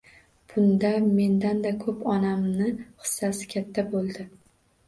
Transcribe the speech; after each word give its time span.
Bunda 0.51 0.89
mendanda 1.17 1.73
koʻp 1.83 2.01
onamni 2.13 2.73
xissasi 3.05 3.49
katta 3.55 3.85
boʻldi 3.93 4.27